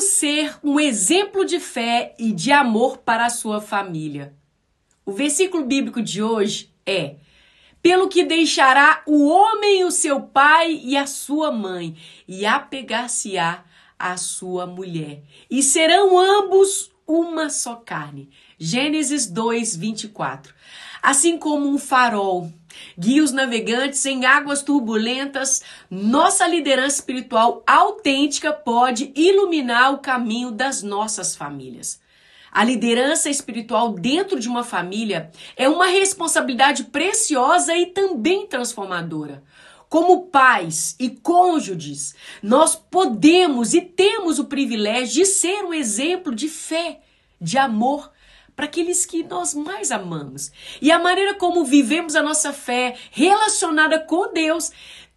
[0.00, 4.34] ser um exemplo de fé e de amor para a sua família.
[5.04, 7.16] O versículo bíblico de hoje é:
[7.82, 13.64] Pelo que deixará o homem o seu pai e a sua mãe, e apegar-se-á
[13.98, 18.30] à sua mulher, e serão ambos uma só carne.
[18.58, 20.54] Gênesis 2, 24.
[21.02, 22.52] Assim como um farol
[22.98, 30.82] guia os navegantes em águas turbulentas, nossa liderança espiritual autêntica pode iluminar o caminho das
[30.82, 32.00] nossas famílias.
[32.52, 39.42] A liderança espiritual dentro de uma família é uma responsabilidade preciosa e também transformadora.
[39.88, 46.48] Como pais e cônjuges, nós podemos e temos o privilégio de ser um exemplo de
[46.48, 47.00] fé,
[47.40, 48.10] de amor
[48.54, 50.50] para aqueles que nós mais amamos.
[50.80, 54.70] E a maneira como vivemos a nossa fé relacionada com Deus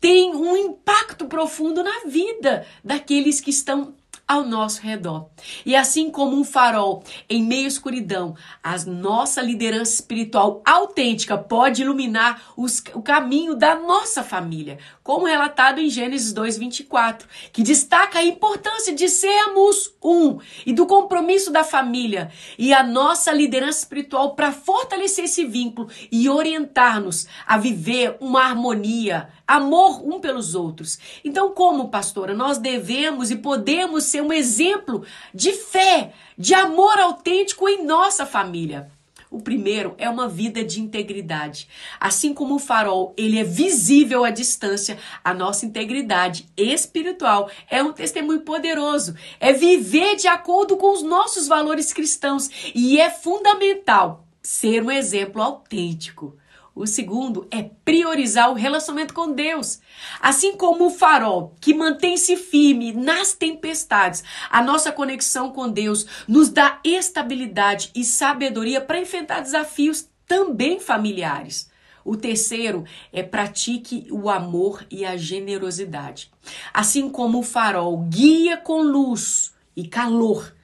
[0.00, 3.94] tem um impacto profundo na vida daqueles que estão
[4.30, 5.26] ao nosso redor.
[5.66, 11.82] E assim como um farol em meio à escuridão, a nossa liderança espiritual autêntica pode
[11.82, 18.24] iluminar os, o caminho da nossa família, como relatado em Gênesis 2:24, que destaca a
[18.24, 24.52] importância de sermos um e do compromisso da família e a nossa liderança espiritual para
[24.52, 31.00] fortalecer esse vínculo e orientar-nos a viver uma harmonia, amor um pelos outros.
[31.24, 35.04] Então, como pastora, nós devemos e podemos ser um exemplo
[35.34, 38.90] de fé, de amor autêntico em nossa família.
[39.30, 41.68] O primeiro é uma vida de integridade.
[42.00, 47.92] Assim como o farol, ele é visível à distância, a nossa integridade espiritual é um
[47.92, 49.14] testemunho poderoso.
[49.38, 55.40] É viver de acordo com os nossos valores cristãos e é fundamental ser um exemplo
[55.40, 56.36] autêntico.
[56.74, 59.80] O segundo é priorizar o relacionamento com Deus.
[60.20, 66.48] Assim como o farol que mantém-se firme nas tempestades, a nossa conexão com Deus nos
[66.48, 71.68] dá estabilidade e sabedoria para enfrentar desafios também familiares.
[72.04, 76.30] O terceiro é pratique o amor e a generosidade.
[76.72, 80.54] Assim como o farol guia com luz e calor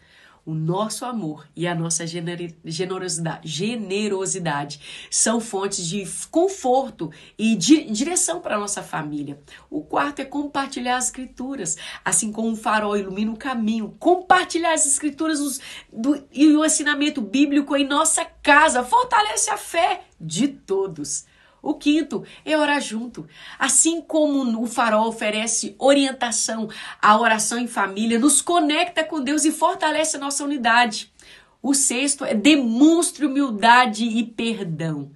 [0.46, 4.80] o nosso amor e a nossa generosidade, generosidade
[5.10, 9.40] são fontes de conforto e de direção para a nossa família.
[9.68, 13.96] O quarto é compartilhar as escrituras, assim como um farol ilumina o caminho.
[13.98, 15.60] Compartilhar as escrituras os,
[15.92, 21.26] do, e o ensinamento bíblico em nossa casa fortalece a fé de todos.
[21.66, 23.26] O quinto é orar junto.
[23.58, 26.68] Assim como o farol oferece orientação
[27.02, 31.12] à oração em família, nos conecta com Deus e fortalece a nossa unidade.
[31.60, 35.10] O sexto é demonstre humildade e perdão.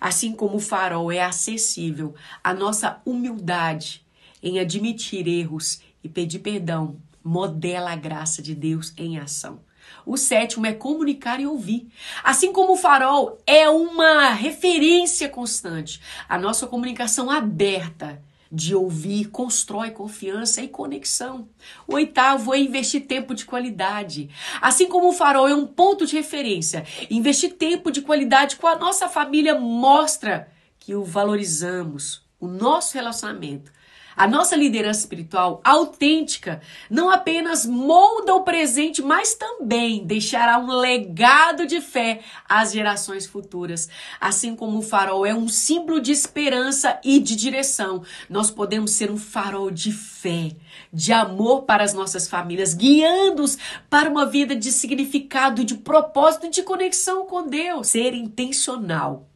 [0.00, 4.04] Assim como o farol é acessível, a nossa humildade
[4.42, 9.60] em admitir erros e pedir perdão modela a graça de Deus em ação.
[10.04, 11.88] O sétimo é comunicar e ouvir.
[12.22, 18.22] Assim como o farol é uma referência constante, a nossa comunicação aberta
[18.52, 21.48] de ouvir constrói confiança e conexão.
[21.88, 24.28] O oitavo é investir tempo de qualidade.
[24.60, 28.76] Assim como o farol é um ponto de referência, investir tempo de qualidade com a
[28.76, 30.48] nossa família mostra
[30.78, 33.72] que o valorizamos, o nosso relacionamento
[34.16, 41.66] a nossa liderança espiritual autêntica não apenas molda o presente, mas também deixará um legado
[41.66, 43.88] de fé às gerações futuras.
[44.20, 49.10] Assim como o farol é um símbolo de esperança e de direção, nós podemos ser
[49.10, 50.50] um farol de fé,
[50.92, 53.56] de amor para as nossas famílias, guiando-os
[53.88, 57.88] para uma vida de significado, de propósito e de conexão com Deus.
[57.88, 59.28] Ser intencional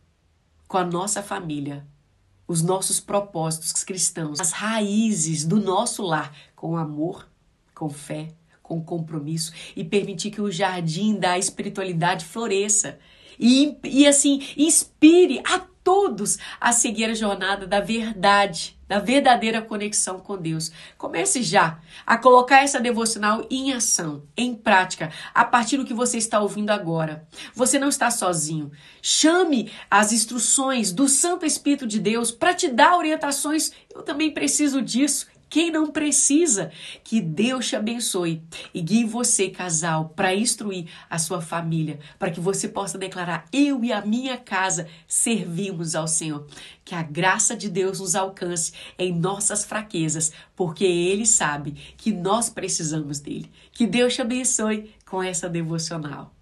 [0.68, 1.86] com a nossa família
[2.46, 7.28] os nossos propósitos cristãos, as raízes do nosso lar com amor,
[7.74, 8.28] com fé,
[8.62, 12.98] com compromisso e permitir que o jardim da espiritualidade floresça.
[13.38, 20.18] E, e assim inspire a todos a seguir a jornada da verdade, da verdadeira conexão
[20.18, 20.70] com Deus.
[20.96, 26.18] Comece já a colocar essa devocional em ação, em prática, a partir do que você
[26.18, 27.26] está ouvindo agora.
[27.54, 28.70] Você não está sozinho.
[29.02, 33.72] Chame as instruções do Santo Espírito de Deus para te dar orientações.
[33.94, 35.26] Eu também preciso disso.
[35.48, 36.70] Quem não precisa,
[37.04, 38.42] que Deus te abençoe
[38.74, 43.82] e guie você, casal, para instruir a sua família, para que você possa declarar: Eu
[43.84, 46.46] e a minha casa servimos ao Senhor.
[46.84, 52.50] Que a graça de Deus nos alcance em nossas fraquezas, porque Ele sabe que nós
[52.50, 53.50] precisamos dele.
[53.72, 56.35] Que Deus te abençoe com essa devocional.